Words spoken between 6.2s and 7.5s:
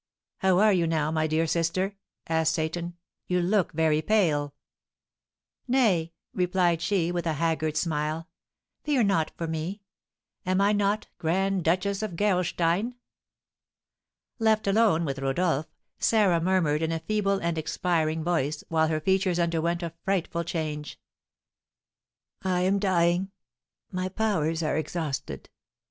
replied she, with a